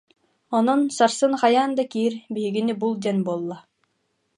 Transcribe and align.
Онон 0.57 0.81
сарсын 0.97 1.33
хайаан 1.41 1.71
да 1.77 1.83
киир, 1.91 2.13
биһигини 2.33 2.73
бул 2.81 2.93
диэн 3.03 3.19
буолла 3.27 3.57